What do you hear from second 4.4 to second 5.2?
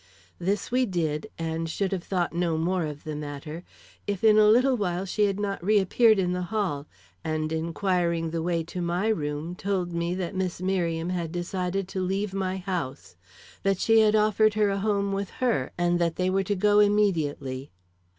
little while